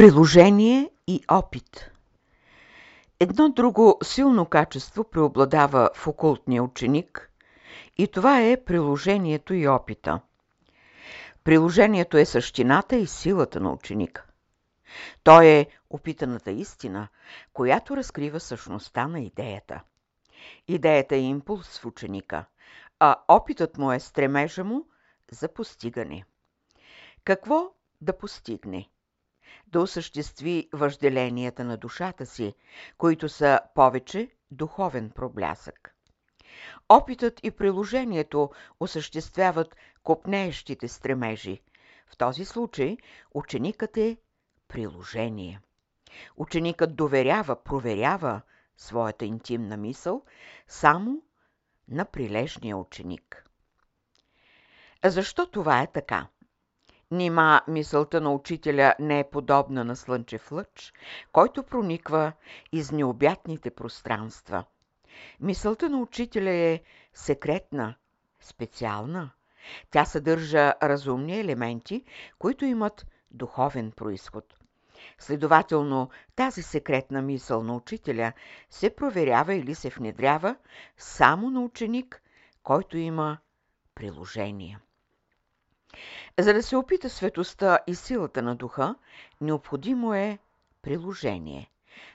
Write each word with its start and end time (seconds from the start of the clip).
Приложение 0.00 0.90
и 1.06 1.24
опит 1.30 1.90
Едно 3.20 3.48
друго 3.48 3.98
силно 4.02 4.46
качество 4.46 5.04
преобладава 5.04 5.90
в 5.94 6.06
окултния 6.06 6.62
ученик 6.62 7.30
и 7.98 8.08
това 8.08 8.40
е 8.40 8.64
приложението 8.64 9.54
и 9.54 9.68
опита. 9.68 10.20
Приложението 11.44 12.16
е 12.16 12.24
същината 12.24 12.96
и 12.96 13.06
силата 13.06 13.60
на 13.60 13.72
ученика. 13.72 14.24
Той 15.24 15.46
е 15.46 15.66
опитаната 15.90 16.50
истина, 16.50 17.08
която 17.52 17.96
разкрива 17.96 18.40
същността 18.40 19.08
на 19.08 19.20
идеята. 19.20 19.82
Идеята 20.68 21.16
е 21.16 21.20
импулс 21.20 21.78
в 21.78 21.86
ученика, 21.86 22.44
а 22.98 23.16
опитът 23.28 23.78
му 23.78 23.92
е 23.92 24.00
стремежа 24.00 24.64
му 24.64 24.86
за 25.30 25.48
постигане. 25.48 26.24
Какво 27.24 27.70
да 28.00 28.18
постигне? 28.18 28.88
Да 29.66 29.80
осъществи 29.80 30.68
въжделенията 30.72 31.64
на 31.64 31.76
душата 31.76 32.26
си, 32.26 32.54
които 32.98 33.28
са 33.28 33.60
повече 33.74 34.30
духовен 34.50 35.10
проблясък. 35.10 35.94
Опитът 36.88 37.40
и 37.42 37.50
приложението 37.50 38.50
осъществяват 38.80 39.76
копнеещите 40.02 40.88
стремежи. 40.88 41.62
В 42.06 42.16
този 42.16 42.44
случай 42.44 42.96
ученикът 43.34 43.96
е 43.96 44.16
приложение. 44.68 45.60
Ученикът 46.36 46.96
доверява, 46.96 47.62
проверява 47.64 48.40
своята 48.76 49.24
интимна 49.24 49.76
мисъл 49.76 50.24
само 50.68 51.22
на 51.88 52.04
прилежния 52.04 52.76
ученик. 52.76 53.46
Защо 55.04 55.46
това 55.46 55.82
е 55.82 55.86
така? 55.86 56.26
Нима 57.12 57.60
мисълта 57.68 58.20
на 58.20 58.32
учителя 58.32 58.94
не 58.98 59.18
е 59.18 59.30
подобна 59.30 59.84
на 59.84 59.96
слънчев 59.96 60.52
лъч, 60.52 60.92
който 61.32 61.62
прониква 61.62 62.32
из 62.72 62.92
необятните 62.92 63.70
пространства. 63.70 64.64
Мисълта 65.40 65.88
на 65.90 65.98
учителя 65.98 66.50
е 66.50 66.80
секретна, 67.14 67.94
специална. 68.40 69.30
Тя 69.90 70.04
съдържа 70.04 70.74
разумни 70.82 71.40
елементи, 71.40 72.04
които 72.38 72.64
имат 72.64 73.06
духовен 73.30 73.90
происход. 73.90 74.54
Следователно, 75.18 76.10
тази 76.36 76.62
секретна 76.62 77.22
мисъл 77.22 77.62
на 77.62 77.76
учителя 77.76 78.32
се 78.70 78.96
проверява 78.96 79.54
или 79.54 79.74
се 79.74 79.88
внедрява 79.88 80.56
само 80.96 81.50
на 81.50 81.60
ученик, 81.60 82.22
който 82.62 82.98
има 82.98 83.38
приложение. 83.94 84.78
За 86.38 86.54
да 86.54 86.62
се 86.62 86.76
опита 86.76 87.10
светостта 87.10 87.78
и 87.86 87.94
силата 87.94 88.42
на 88.42 88.56
духа, 88.56 88.94
необходимо 89.40 90.14
е 90.14 90.38
приложение. 90.82 91.70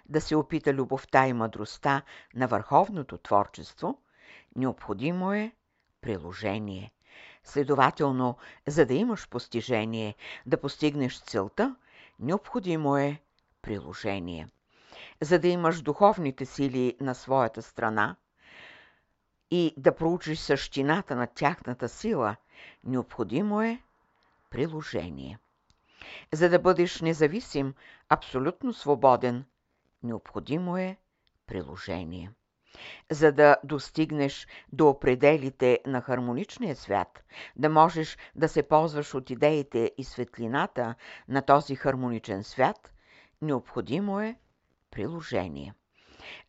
Да 0.10 0.22
се 0.22 0.36
опита 0.36 0.74
любовта 0.74 1.28
и 1.28 1.34
мъдростта 1.34 2.02
на 2.36 2.48
върховното 2.48 3.18
творчество, 3.18 4.00
необходимо 4.56 5.34
е 5.34 5.52
приложение. 6.02 6.92
Следователно, 7.44 8.38
за 8.68 8.86
да 8.86 8.94
имаш 8.94 9.30
постижение, 9.30 10.16
да 10.46 10.62
постигнеш 10.62 11.20
целта, 11.20 11.76
необходимо 12.20 12.98
е 12.98 13.22
приложение. 13.62 14.48
За 15.22 15.40
да 15.40 15.48
имаш 15.48 15.82
духовните 15.82 16.46
сили 16.46 16.98
на 17.02 17.16
своята 17.16 17.62
страна 17.62 18.16
и 19.52 19.74
да 19.78 19.96
проучиш 19.96 20.40
същината 20.40 21.16
на 21.16 21.28
тяхната 21.28 21.90
сила, 21.90 22.36
необходимо 22.84 23.62
е 23.62 23.82
приложение. 24.50 25.40
За 26.34 26.50
да 26.50 26.60
бъдеш 26.60 27.02
независим, 27.02 27.74
абсолютно 28.10 28.74
свободен, 28.74 29.46
необходимо 30.04 30.78
е 30.78 30.98
приложение. 31.48 32.32
За 33.12 33.32
да 33.32 33.58
достигнеш 33.64 34.48
до 34.74 35.00
пределите 35.00 35.80
на 35.86 36.02
хармоничния 36.02 36.76
свят, 36.76 37.24
да 37.56 37.70
можеш 37.70 38.18
да 38.36 38.50
се 38.50 38.64
ползваш 38.64 39.14
от 39.14 39.30
идеите 39.30 39.92
и 39.98 40.04
светлината 40.04 40.96
на 41.28 41.42
този 41.42 41.76
хармоничен 41.76 42.44
свят, 42.44 42.94
необходимо 43.42 44.20
е 44.20 44.36
приложение. 44.92 45.74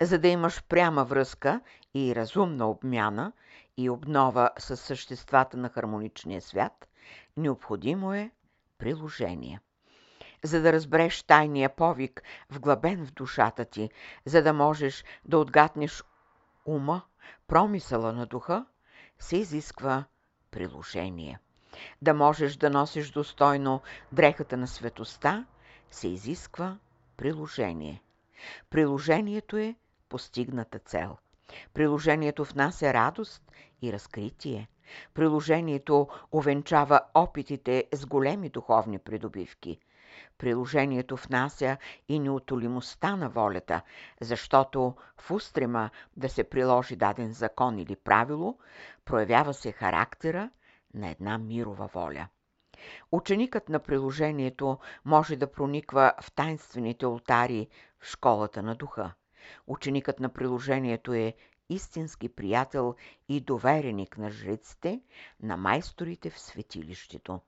За 0.02 0.19
да 0.19 0.28
имаш 0.28 0.64
пряма 0.69 1.04
връзка 1.04 1.60
и 1.94 2.14
разумна 2.16 2.70
обмяна 2.70 3.32
и 3.76 3.91
обнова 3.91 4.50
с 4.59 4.76
съществата 4.76 5.56
на 5.56 5.69
хармоничния 5.69 6.41
свят, 6.41 6.88
необходимо 7.37 8.14
е 8.14 8.31
приложение. 8.78 9.60
За 10.44 10.62
да 10.62 10.72
разбереш 10.72 11.22
тайния 11.22 11.76
повик, 11.76 12.22
вглъбен 12.50 13.06
в 13.06 13.12
душата 13.12 13.64
ти, 13.64 13.91
за 14.25 14.42
да 14.42 14.53
можеш 14.53 15.04
да 15.25 15.38
отгатнеш 15.38 16.03
ума, 16.64 17.03
промисъла 17.47 18.12
на 18.12 18.26
духа, 18.26 18.66
се 19.19 19.37
изисква 19.37 20.04
приложение. 20.50 21.38
Да 22.03 22.14
можеш 22.14 22.56
да 22.56 22.70
носиш 22.70 23.10
достойно 23.10 23.82
дрехата 24.12 24.56
на 24.56 24.66
светоста, 24.66 25.47
се 25.91 26.08
изисква 26.08 26.78
приложение. 27.16 28.03
Приложението 28.70 29.56
е 29.56 29.75
постигната 30.08 30.78
цел. 30.78 31.16
Приложението 31.75 32.44
в 32.44 32.55
нас 32.55 32.83
е 32.83 32.94
радост 32.94 33.53
и 33.83 33.93
разкритие. 33.93 34.69
Приложението 35.15 36.09
увенчава 36.33 37.00
опитите 37.15 37.84
с 37.93 38.06
големи 38.06 38.49
духовни 38.49 38.99
придобивки. 38.99 39.78
Приложението 40.39 41.17
внася 41.17 41.77
и 42.09 42.19
неотолимостта 42.19 43.17
на 43.17 43.28
волята, 43.28 43.83
защото 44.21 44.94
в 45.21 45.31
устрема 45.31 45.91
да 46.17 46.28
се 46.28 46.44
приложи 46.44 46.97
даден 46.97 47.33
закон 47.33 47.78
или 47.78 47.97
правило, 47.97 48.59
проявява 49.05 49.55
се 49.55 49.73
характера 49.73 50.50
на 50.94 51.11
една 51.11 51.38
мирова 51.38 51.87
воля. 51.87 52.28
Ученикът 53.12 53.69
на 53.69 53.78
приложението 53.78 54.78
може 55.05 55.37
да 55.37 55.53
прониква 55.53 56.12
в 56.21 56.33
тайнствените 56.33 57.06
алтари 57.06 57.69
в 58.00 58.06
школата 58.06 58.62
на 58.62 58.75
духа. 58.75 59.12
Ученикът 59.66 60.20
на 60.20 60.28
приложението 60.28 61.14
е 61.14 61.34
истински 61.68 62.28
приятел 62.28 62.94
и 63.28 63.40
довереник 63.40 64.18
на 64.18 64.30
жреците, 64.30 65.00
на 65.40 65.56
майсторите 65.56 66.30
в 66.30 66.40
светилището. 66.40 67.40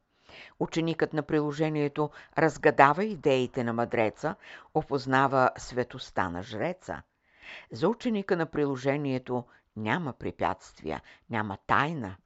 Ученикът 0.61 1.13
на 1.13 1.23
приложението 1.23 2.11
разгадава 2.39 3.05
идеите 3.05 3.65
на 3.65 3.73
мъдреца, 3.73 4.37
опознава 4.75 5.51
светоста 5.57 6.31
на 6.31 6.43
жреца. 6.43 7.03
За 7.73 7.89
ученика 7.89 8.37
на 8.37 8.47
приложението 8.47 9.45
няма 9.77 10.13
препятствия, 10.13 11.03
няма 11.31 11.59
тайна, 11.67 12.17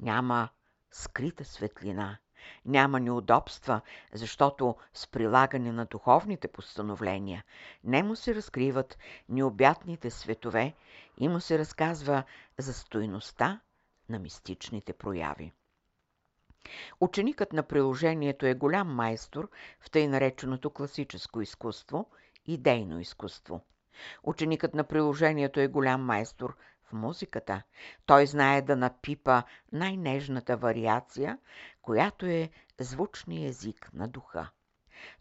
няма 0.00 0.48
скрита 0.90 1.44
светлина. 1.44 2.18
Няма 2.64 3.00
неудобства, 3.00 3.80
защото 4.12 4.76
с 4.94 5.06
прилагане 5.06 5.72
на 5.72 5.86
духовните 5.86 6.48
постановления 6.48 7.44
не 7.84 8.02
му 8.02 8.16
се 8.16 8.34
разкриват 8.34 8.98
необятните 9.28 10.10
светове 10.10 10.74
и 11.18 11.28
му 11.28 11.40
се 11.40 11.58
разказва 11.58 12.22
за 12.58 12.74
стойността 12.74 13.60
на 14.08 14.18
мистичните 14.18 14.92
прояви. 14.92 15.52
Ученикът 17.00 17.52
на 17.52 17.62
приложението 17.62 18.46
е 18.46 18.54
голям 18.54 18.94
майстор 18.94 19.50
в 19.80 19.90
тъй 19.90 20.08
нареченото 20.08 20.70
класическо 20.70 21.40
изкуство– 21.40 22.10
идейно 22.46 23.00
изкуство. 23.00 23.60
Ученикът 24.22 24.74
на 24.74 24.84
приложението 24.84 25.60
е 25.60 25.68
голям 25.68 26.04
майстор 26.04 26.56
в 26.88 26.92
музиката. 26.92 27.62
Той 28.06 28.26
знае 28.26 28.62
да 28.62 28.76
напипа 28.76 29.42
най-нежната 29.72 30.56
вариация, 30.56 31.38
която 31.82 32.26
е 32.26 32.50
звучния 32.80 33.48
език 33.48 33.90
на 33.94 34.08
духа. 34.08 34.50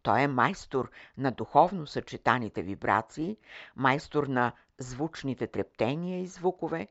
Той 0.01 0.21
е 0.21 0.27
майстор 0.27 0.91
на 1.17 1.31
духовно 1.31 1.87
съчетаните 1.87 2.61
вибрации, 2.61 3.37
майстор 3.75 4.27
на 4.27 4.51
звучните 4.77 5.47
трептения 5.47 6.21
и 6.21 6.27
звукове, 6.27 6.87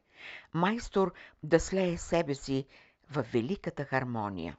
майстор 0.55 1.13
да 1.43 1.61
слее 1.61 1.99
себе 1.99 2.35
си 2.35 2.67
в 3.11 3.23
великата 3.33 3.85
хармония. 3.85 4.57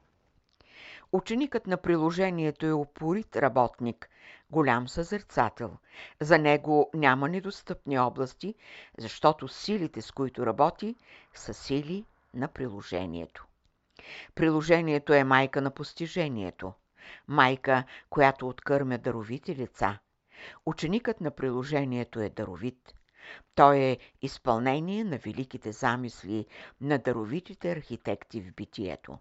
Ученикът 1.12 1.66
на 1.66 1.76
приложението 1.76 2.66
е 2.66 2.72
упорит 2.72 3.36
работник, 3.36 4.08
голям 4.50 4.88
съзерцател. 4.88 5.76
За 6.20 6.38
него 6.38 6.90
няма 6.94 7.28
недостъпни 7.28 7.98
области, 7.98 8.54
защото 8.98 9.48
силите, 9.48 10.02
с 10.02 10.12
които 10.12 10.46
работи, 10.46 10.96
са 11.34 11.54
сили 11.54 12.04
на 12.34 12.48
приложението. 12.48 13.46
Приложението 14.34 15.12
е 15.12 15.24
майка 15.24 15.60
на 15.62 15.70
постижението. 15.70 16.72
Майка, 17.28 17.84
която 18.10 18.48
откърмя 18.48 18.98
даровити 18.98 19.56
лица. 19.56 19.98
Ученикът 20.66 21.20
на 21.20 21.30
приложението 21.30 22.20
е 22.20 22.28
даровит. 22.28 22.94
Той 23.54 23.76
е 23.78 23.98
изпълнение 24.22 25.04
на 25.04 25.18
великите 25.18 25.72
замисли 25.72 26.46
на 26.80 26.98
даровитите 26.98 27.72
архитекти 27.72 28.40
в 28.40 28.54
битието. 28.54 29.18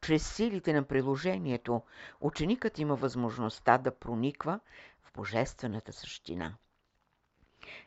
Чрез 0.00 0.34
силите 0.34 0.72
на 0.72 0.82
приложението 0.82 1.82
ученикът 2.20 2.78
има 2.78 2.94
възможността 2.94 3.78
да 3.78 3.98
прониква 3.98 4.60
в 5.02 5.12
божествената 5.12 5.92
същина. 5.92 6.54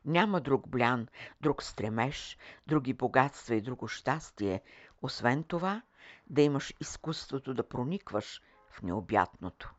Няма 0.06 0.42
друг 0.42 0.68
блян, 0.68 1.08
друг 1.42 1.64
стремеж, 1.64 2.38
други 2.68 2.94
богатства 2.94 3.56
и 3.56 3.62
друго 3.62 3.88
щастие, 3.88 4.62
освен 5.02 5.44
това 5.44 5.82
да 6.30 6.42
имаш 6.42 6.74
изкуството 6.80 7.54
да 7.54 7.70
проникваш 7.70 8.42
в 8.70 8.82
необятното. 8.82 9.74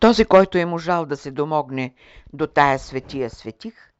Този, 0.00 0.24
който 0.24 0.58
е 0.58 0.64
можал 0.64 1.06
да 1.06 1.16
се 1.16 1.30
домогне 1.30 1.94
до 2.32 2.46
тая 2.46 2.78
светия 2.78 3.30
светих, 3.30 3.92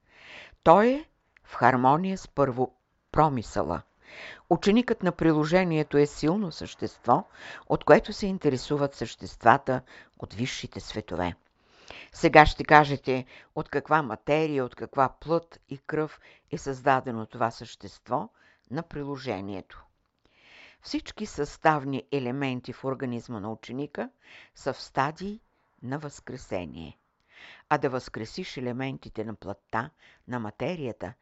той 0.63 0.89
е 0.89 1.05
в 1.45 1.55
хармония 1.55 2.19
с 2.19 2.29
първо 2.29 2.75
промисъла. 3.13 3.83
Ученикът 4.51 5.03
на 5.03 5.13
приложението 5.13 5.99
е 5.99 6.07
силно 6.07 6.53
същество, 6.53 7.25
от 7.67 7.85
което 7.85 8.13
се 8.13 8.27
интересуват 8.27 8.95
съществата 8.95 9.83
от 10.19 10.35
висшите 10.35 10.81
светове. 10.81 11.35
Сега 12.13 12.47
ще 12.47 12.65
кажете 12.65 13.25
от 13.55 13.69
каква 13.69 14.03
материя, 14.03 14.65
от 14.65 14.75
каква 14.75 15.09
плът 15.09 15.61
и 15.69 15.79
кръв 15.79 16.21
е 16.51 16.59
създадено 16.59 17.27
това 17.27 17.51
същество 17.51 18.29
на 18.71 18.83
приложението. 18.83 19.85
Всички 20.83 21.27
съставни 21.27 22.03
елементи 22.13 22.73
в 22.73 22.85
организма 22.85 23.41
на 23.41 23.53
ученика 23.53 24.11
са 24.55 24.73
в 24.73 24.83
стадии 24.83 25.41
на 25.83 25.99
възкресение. 25.99 26.99
А 27.69 27.79
да 27.79 27.91
възкресиш 27.91 28.57
елементите 28.57 29.25
на 29.25 29.35
плътта, 29.35 29.91
на 30.29 30.41
материята, 30.41 31.13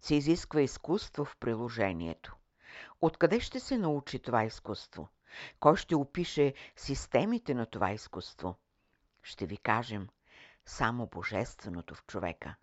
се 0.00 0.14
изисква 0.14 0.60
изкуство 0.60 1.24
в 1.24 1.36
приложението. 1.36 2.37
Откъде 3.00 3.40
ще 3.40 3.60
се 3.60 3.78
научи 3.78 4.18
това 4.18 4.44
изкуство? 4.44 5.08
Кой 5.60 5.76
ще 5.76 5.94
опише 5.94 6.54
системите 6.76 7.54
на 7.54 7.66
това 7.66 7.92
изкуство? 7.92 8.56
Ще 9.22 9.46
ви 9.46 9.56
кажем 9.56 10.08
само 10.66 11.06
Божественото 11.06 11.94
в 11.94 12.06
човека. 12.06 12.54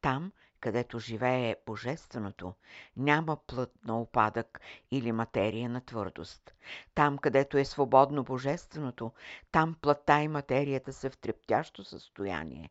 Там, 0.00 0.32
където 0.60 0.98
живее 0.98 1.56
Божественото, 1.66 2.54
няма 2.96 3.36
плът 3.46 3.84
на 3.84 4.00
опадък 4.00 4.60
или 4.90 5.12
материя 5.12 5.68
на 5.68 5.80
твърдост. 5.80 6.54
Там, 6.94 7.18
където 7.18 7.58
е 7.58 7.64
свободно 7.64 8.24
Божественото, 8.24 9.12
там 9.52 9.76
плътта 9.80 10.22
и 10.22 10.28
материята 10.28 10.92
са 10.92 11.10
в 11.10 11.16
трептящо 11.16 11.84
състояние. 11.84 12.70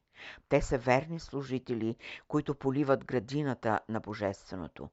Те 0.49 0.61
са 0.61 0.77
верни 0.77 1.19
служители, 1.19 1.95
които 2.27 2.55
поливат 2.55 3.05
градината 3.05 3.79
на 3.89 3.99
Божественото. 3.99 4.89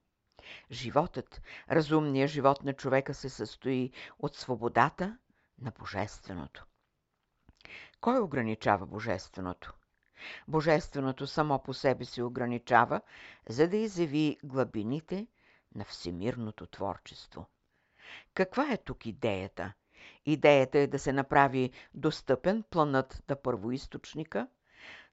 Животът, 0.70 1.42
разумният 1.70 2.30
живот 2.30 2.64
на 2.64 2.72
човека 2.72 3.14
се 3.14 3.28
състои 3.28 3.90
от 4.18 4.36
свободата 4.36 5.18
на 5.58 5.72
Божественото. 5.78 6.66
Кой 8.00 8.20
ограничава 8.20 8.86
Божественото? 8.86 9.74
Божественото 10.48 11.26
само 11.26 11.62
по 11.62 11.74
себе 11.74 12.04
се 12.04 12.22
ограничава, 12.22 13.00
за 13.48 13.68
да 13.68 13.76
изяви 13.76 14.36
глъбините 14.44 15.26
на 15.74 15.84
всемирното 15.84 16.66
творчество. 16.66 17.46
Каква 18.34 18.72
е 18.72 18.76
тук 18.76 19.06
идеята? 19.06 19.72
Идеята 20.26 20.78
е 20.78 20.86
да 20.86 20.98
се 20.98 21.12
направи 21.12 21.70
достъпен 21.94 22.64
планът 22.70 23.22
на 23.28 23.36
първоисточника 23.36 24.48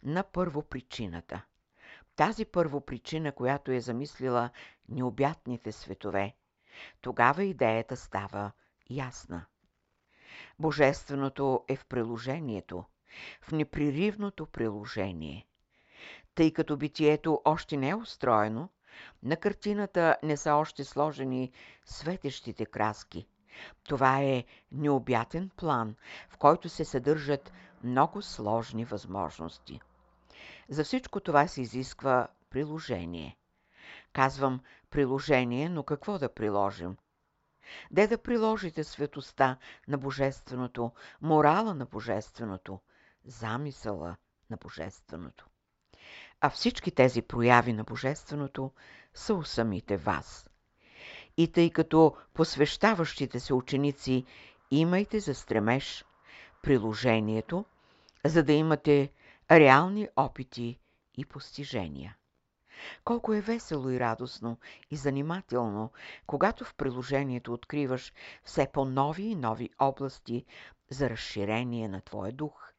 на 0.03 0.23
първопричината. 0.23 1.45
Тази 2.15 2.45
първопричина, 2.45 3.31
която 3.31 3.71
е 3.71 3.79
замислила 3.79 4.49
необятните 4.89 5.71
светове, 5.71 6.35
тогава 7.01 7.43
идеята 7.43 7.97
става 7.97 8.51
ясна. 8.89 9.45
Божественото 10.59 11.63
е 11.67 11.75
в 11.75 11.85
приложението, 11.85 12.83
в 13.41 13.51
непреривното 13.51 14.45
приложение. 14.45 15.47
Тъй 16.35 16.53
като 16.53 16.77
битието 16.77 17.41
още 17.45 17.77
не 17.77 17.89
е 17.89 17.95
устроено, 17.95 18.69
на 19.23 19.37
картината 19.37 20.17
не 20.23 20.37
са 20.37 20.53
още 20.53 20.83
сложени 20.83 21.51
светещите 21.85 22.65
краски. 22.65 23.27
Това 23.83 24.21
е 24.21 24.43
необятен 24.71 25.49
план, 25.57 25.95
в 26.29 26.37
който 26.37 26.69
се 26.69 26.85
съдържат 26.85 27.51
много 27.83 28.21
сложни 28.21 28.85
възможности. 28.85 29.81
За 30.69 30.83
всичко 30.83 31.19
това 31.19 31.47
се 31.47 31.61
изисква 31.61 32.27
приложение. 32.49 33.37
Казвам 34.13 34.59
приложение, 34.89 35.69
но 35.69 35.83
какво 35.83 36.19
да 36.19 36.33
приложим? 36.33 36.97
Де 37.91 38.07
да 38.07 38.17
приложите 38.17 38.83
светоста 38.83 39.57
на 39.87 39.97
Божественото, 39.97 40.91
морала 41.21 41.73
на 41.73 41.85
Божественото, 41.85 42.79
замисъла 43.25 44.15
на 44.49 44.57
Божественото. 44.57 45.45
А 46.41 46.49
всички 46.49 46.91
тези 46.91 47.21
прояви 47.21 47.73
на 47.73 47.83
Божественото 47.83 48.71
са 49.13 49.33
у 49.33 49.43
самите 49.43 49.97
вас. 49.97 50.49
И 51.37 51.51
тъй 51.51 51.69
като 51.69 52.15
посвещаващите 52.33 53.39
се 53.39 53.53
ученици 53.53 54.25
имайте 54.71 55.19
за 55.19 55.35
стремеж 55.35 56.05
приложението, 56.63 57.65
за 58.25 58.43
да 58.43 58.53
имате 58.53 59.11
реални 59.51 60.09
опити 60.15 60.79
и 61.17 61.25
постижения. 61.25 62.17
Колко 63.03 63.33
е 63.33 63.41
весело 63.41 63.89
и 63.89 63.99
радостно 63.99 64.59
и 64.91 64.95
занимателно, 64.95 65.91
когато 66.27 66.65
в 66.65 66.75
приложението 66.75 67.53
откриваш 67.53 68.13
все 68.43 68.67
по-нови 68.73 69.23
и 69.23 69.35
нови 69.35 69.69
области 69.79 70.45
за 70.89 71.09
разширение 71.09 71.87
на 71.87 72.01
твоя 72.01 72.31
дух. 72.31 72.71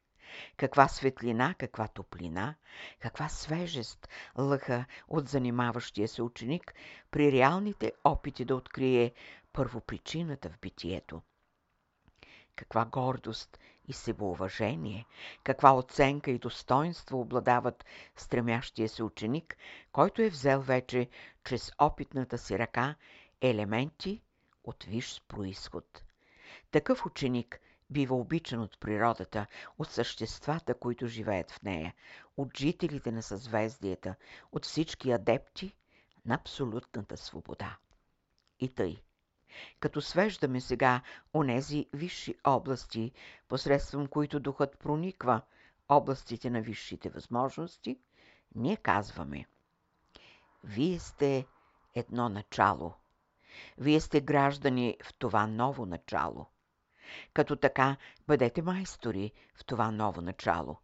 Каква 0.57 0.87
светлина, 0.87 1.55
каква 1.59 1.87
топлина, 1.87 2.55
каква 2.99 3.29
свежест 3.29 4.09
лъха 4.37 4.85
от 5.07 5.29
занимаващия 5.29 6.07
се 6.07 6.21
ученик 6.21 6.73
при 7.11 7.31
реалните 7.31 7.93
опити 8.03 8.45
да 8.45 8.55
открие 8.55 9.13
първопричината 9.53 10.49
в 10.49 10.59
битието. 10.59 11.21
Каква 12.55 12.85
гордост 12.85 13.59
и 13.87 13.93
себоуважение, 13.93 15.05
каква 15.43 15.77
оценка 15.77 16.31
и 16.31 16.39
достоинство 16.39 17.19
обладават 17.19 17.85
стремящия 18.15 18.89
се 18.89 19.03
ученик, 19.03 19.57
който 19.91 20.21
е 20.21 20.29
взел 20.29 20.61
вече 20.61 21.09
чрез 21.43 21.71
опитната 21.79 22.37
си 22.37 22.59
ръка 22.59 22.95
елементи 23.41 24.21
от 24.63 24.83
виш 24.83 25.21
происход. 25.27 26.03
Такъв 26.71 27.05
ученик 27.05 27.59
бива 27.89 28.15
обичан 28.15 28.61
от 28.61 28.79
природата, 28.79 29.45
от 29.77 29.91
съществата, 29.91 30.73
които 30.73 31.07
живеят 31.07 31.51
в 31.51 31.63
нея, 31.63 31.93
от 32.37 32.57
жителите 32.57 33.11
на 33.11 33.23
съзвездията, 33.23 34.15
от 34.51 34.65
всички 34.65 35.11
адепти 35.11 35.73
на 36.25 36.35
абсолютната 36.35 37.17
свобода. 37.17 37.77
И 38.59 38.69
тъй. 38.69 38.97
Като 39.79 40.01
свеждаме 40.01 40.61
сега 40.61 41.01
онези 41.33 41.85
висши 41.93 42.35
области, 42.43 43.11
посредством 43.47 44.07
които 44.07 44.39
духът 44.39 44.79
прониква 44.79 45.41
областите 45.89 46.49
на 46.49 46.61
висшите 46.61 47.09
възможности, 47.09 47.99
ние 48.55 48.77
казваме 48.77 49.45
Вие 50.63 50.99
сте 50.99 51.45
едно 51.95 52.29
начало. 52.29 52.93
Вие 53.77 54.01
сте 54.01 54.21
граждани 54.21 54.97
в 55.03 55.13
това 55.13 55.47
ново 55.47 55.85
начало– 55.85 56.45
като 57.33 57.55
така 57.55 57.97
бъдете 58.27 58.61
майстори 58.61 59.31
в 59.55 59.65
това 59.65 59.91
ново 59.91 60.21
начало. 60.21 60.77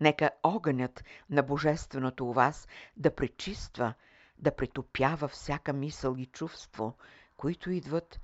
Нека 0.00 0.30
огънят 0.42 1.04
на 1.30 1.42
Божественото 1.42 2.26
у 2.28 2.32
вас 2.32 2.68
да 2.96 3.14
пречиства, 3.14 3.94
да 4.38 4.56
претопява 4.56 5.28
всяка 5.28 5.72
мисъл 5.72 6.14
и 6.18 6.26
чувство, 6.26 6.96
които 7.38 7.70
идват 7.70 8.20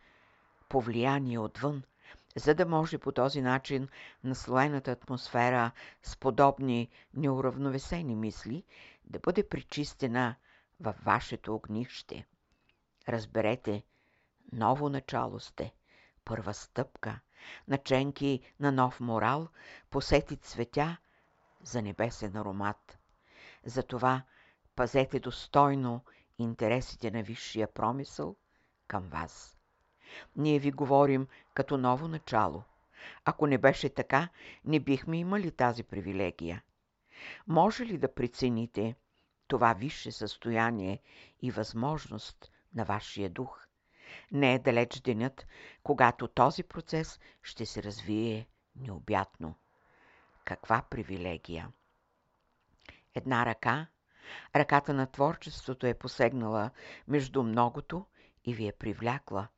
по 0.68 0.80
влияние 0.80 1.38
отвън, 1.38 1.82
за 2.36 2.54
да 2.54 2.66
може 2.66 2.98
по 2.98 3.12
този 3.12 3.40
начин 3.40 3.88
наслоената 4.24 4.92
атмосфера 4.92 5.70
с 6.02 6.16
подобни 6.16 6.88
неуравновесени 7.14 8.14
мисли 8.14 8.64
да 9.04 9.18
бъде 9.18 9.48
пречистена 9.48 10.34
във 10.80 10.96
вашето 11.04 11.54
огнище. 11.54 12.26
Разберете, 13.08 13.82
ново 14.52 14.88
начало 14.88 15.40
сте, 15.40 15.74
първа 16.24 16.54
стъпка– 16.54 17.20
наченки 17.68 18.40
на 18.60 18.72
нов 18.72 19.00
морал, 19.00 19.48
посети 19.90 20.36
цветя 20.36 20.96
за 21.62 21.82
небесен 21.82 22.36
аромат. 22.36 22.98
Затова 23.64 24.22
пазете 24.76 25.20
достойно 25.20 26.04
интересите 26.38 27.10
на 27.10 27.22
висшия 27.22 27.72
промисъл 27.72 28.36
към 28.88 29.08
вас. 29.08 29.56
Ние 30.36 30.58
ви 30.58 30.70
говорим 30.70 31.26
като 31.54 31.78
ново 31.78 32.08
начало. 32.08 32.62
Ако 33.24 33.46
не 33.46 33.58
беше 33.58 33.88
така, 33.88 34.28
не 34.64 34.80
бихме 34.80 35.18
имали 35.18 35.50
тази 35.50 35.82
привилегия. 35.82 36.62
Може 37.46 37.86
ли 37.86 37.98
да 37.98 38.14
прецените 38.14 38.96
това 39.48 39.72
висше 39.72 40.12
състояние 40.12 41.02
и 41.42 41.50
възможност 41.50 42.50
на 42.74 42.84
вашия 42.84 43.30
дух? 43.30 43.66
Не 44.32 44.54
е 44.54 44.58
далеч 44.58 45.00
денят, 45.00 45.46
когато 45.82 46.28
този 46.28 46.62
процес 46.62 47.20
ще 47.42 47.66
се 47.66 47.82
развие 47.82 48.48
необятно. 48.76 49.54
Каква 50.44 50.82
привилегия! 50.90 51.68
Една 53.14 53.46
ръка, 53.46 53.86
ръката 54.56 54.94
на 54.94 55.06
творчеството 55.06 55.86
е 55.86 55.94
посегнала 55.94 56.70
между 57.08 57.42
многото 57.42 58.06
и 58.44 58.54
ви 58.54 58.68
е 58.68 58.72
привлякла, 58.72 59.48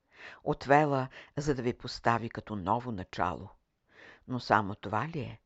отвела, 0.45 1.09
за 1.37 1.55
да 1.55 1.63
ви 1.63 1.73
постави 1.73 2.31
като 2.31 2.57
ново 2.57 2.93
начало. 2.93 3.49
Но 4.29 4.41
само 4.41 4.75
това 4.75 5.09
ли 5.09 5.21
е? 5.21 5.41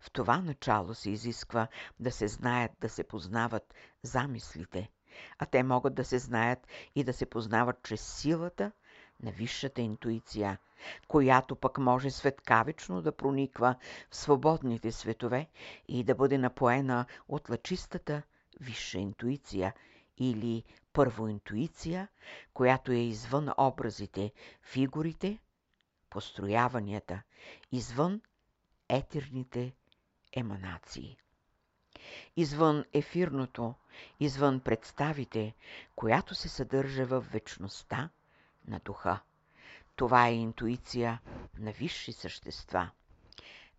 В 0.00 0.10
това 0.10 0.38
начало 0.38 0.94
се 0.94 1.10
изисква 1.10 1.68
да 2.00 2.12
се 2.12 2.28
знаят, 2.28 2.72
да 2.80 2.88
се 2.88 3.04
познават 3.04 3.74
замислите, 4.02 4.90
а 5.38 5.46
те 5.46 5.62
могат 5.62 5.94
да 5.94 6.04
се 6.04 6.18
знаят 6.18 6.66
и 6.94 7.04
да 7.04 7.12
се 7.12 7.26
познават 7.26 7.82
чрез 7.82 8.14
силата 8.20 8.72
на 9.22 9.30
висшата 9.30 9.80
интуиция, 9.80 10.58
която 11.08 11.56
пък 11.56 11.78
може 11.78 12.10
светкавично 12.10 13.02
да 13.02 13.12
прониква 13.12 13.74
в 14.10 14.16
свободните 14.16 14.92
светове 14.92 15.48
и 15.88 16.04
да 16.04 16.14
бъде 16.14 16.38
напоена 16.38 17.06
от 17.28 17.50
лъчистата 17.50 18.22
висша 18.60 18.98
интуиция 18.98 19.74
или 20.18 20.64
първоинтуиция, 20.96 22.08
която 22.54 22.92
е 22.92 22.96
извън 22.96 23.48
образите, 23.58 24.32
фигурите, 24.62 25.38
построяванията, 26.10 27.22
извън 27.72 28.20
етерните 28.88 29.74
еманации. 30.32 31.16
Извън 32.36 32.84
ефирното, 32.92 33.74
извън 34.20 34.60
представите, 34.60 35.54
която 35.96 36.34
се 36.34 36.48
съдържа 36.48 37.06
в 37.06 37.20
вечността 37.20 38.10
на 38.68 38.78
духа. 38.78 39.20
Това 39.96 40.26
е 40.28 40.34
интуиция 40.34 41.20
на 41.58 41.72
висши 41.72 42.12
същества. 42.12 42.90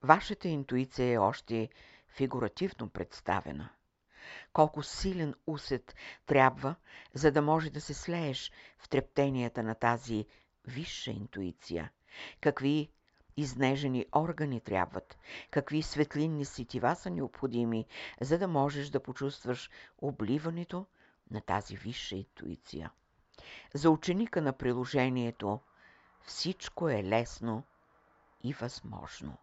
Вашата 0.03 0.47
интуиция 0.47 1.07
е 1.07 1.17
още 1.17 1.69
фигуративно 2.09 2.89
представена. 2.89 3.69
Колко 4.53 4.83
силен 4.83 5.35
усет 5.47 5.95
трябва, 6.25 6.75
за 7.13 7.31
да 7.31 7.41
може 7.41 7.69
да 7.69 7.81
се 7.81 7.93
слееш 7.93 8.51
в 8.79 8.89
трептенията 8.89 9.63
на 9.63 9.75
тази 9.75 10.25
висша 10.67 11.11
интуиция. 11.11 11.91
Какви 12.41 12.89
изнежени 13.37 14.05
органи 14.15 14.61
трябват, 14.61 15.17
какви 15.51 15.81
светлинни 15.81 16.45
сетива 16.45 16.95
са 16.95 17.09
необходими, 17.09 17.85
за 18.21 18.37
да 18.37 18.47
можеш 18.47 18.89
да 18.89 19.03
почувстваш 19.03 19.69
обливането 19.97 20.85
на 21.31 21.41
тази 21.41 21.75
висша 21.75 22.15
интуиция. 22.15 22.91
За 23.73 23.89
ученика 23.89 24.41
на 24.41 24.53
приложението 24.53 25.59
всичко 26.23 26.89
е 26.89 27.03
лесно 27.03 27.63
и 28.43 28.53
възможно. 28.53 29.37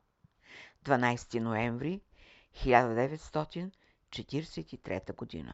12 0.84 1.38
ноември 1.38 2.00
1943 4.22 5.12
година 5.12 5.42